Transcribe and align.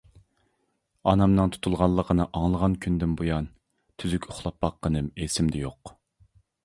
ئانامنىڭ 1.11 1.51
تۇتۇلغانلىقىنى 1.55 2.25
ئاڭلىغان 2.39 2.77
كۈندىن 2.85 3.13
بۇيان، 3.21 3.51
تۈزۈك 4.01 4.27
ئۇخلاپ 4.31 4.59
باققىنىم 4.67 5.13
ئېسىمدە 5.27 5.63
يوق. 5.67 5.93